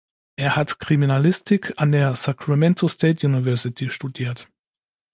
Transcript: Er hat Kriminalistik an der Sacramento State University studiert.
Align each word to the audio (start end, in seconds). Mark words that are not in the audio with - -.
Er 0.35 0.55
hat 0.55 0.79
Kriminalistik 0.79 1.73
an 1.79 1.91
der 1.91 2.15
Sacramento 2.15 2.87
State 2.87 3.23
University 3.27 3.91
studiert. 3.91 4.47